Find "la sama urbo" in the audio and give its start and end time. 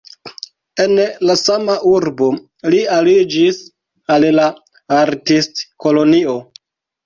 1.29-2.31